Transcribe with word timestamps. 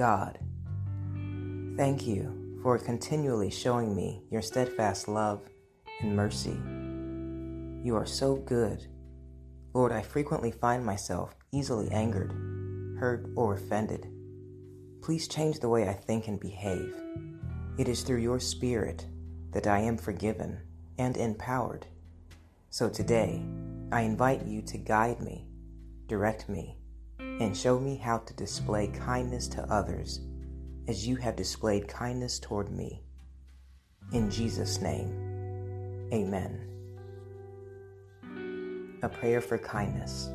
God, 0.00 0.38
thank 1.76 2.06
you 2.06 2.58
for 2.62 2.78
continually 2.78 3.50
showing 3.50 3.94
me 3.94 4.22
your 4.30 4.40
steadfast 4.40 5.08
love 5.08 5.42
and 6.00 6.16
mercy. 6.16 6.58
You 7.86 7.96
are 7.96 8.06
so 8.06 8.36
good. 8.36 8.86
Lord, 9.74 9.92
I 9.92 10.00
frequently 10.00 10.52
find 10.52 10.86
myself 10.86 11.36
easily 11.52 11.90
angered, 11.90 12.32
hurt, 12.98 13.28
or 13.36 13.52
offended. 13.52 14.06
Please 15.02 15.28
change 15.28 15.60
the 15.60 15.68
way 15.68 15.86
I 15.86 15.92
think 15.92 16.28
and 16.28 16.40
behave. 16.40 16.94
It 17.76 17.86
is 17.86 18.00
through 18.00 18.22
your 18.22 18.40
Spirit 18.40 19.04
that 19.50 19.66
I 19.66 19.80
am 19.80 19.98
forgiven 19.98 20.62
and 20.96 21.18
empowered. 21.18 21.84
So 22.70 22.88
today, 22.88 23.42
I 23.92 24.00
invite 24.00 24.46
you 24.46 24.62
to 24.62 24.78
guide 24.78 25.20
me, 25.20 25.46
direct 26.06 26.48
me, 26.48 26.79
and 27.40 27.56
show 27.56 27.80
me 27.80 27.96
how 27.96 28.18
to 28.18 28.34
display 28.34 28.86
kindness 28.88 29.48
to 29.48 29.62
others 29.72 30.20
as 30.86 31.08
you 31.08 31.16
have 31.16 31.36
displayed 31.36 31.88
kindness 31.88 32.38
toward 32.38 32.70
me. 32.70 33.02
In 34.12 34.30
Jesus' 34.30 34.80
name, 34.80 36.08
amen. 36.12 36.66
A 39.02 39.08
prayer 39.08 39.40
for 39.40 39.56
kindness. 39.56 40.30